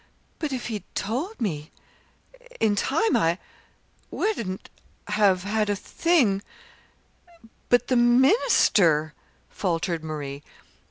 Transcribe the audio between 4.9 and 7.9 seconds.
have had a thing but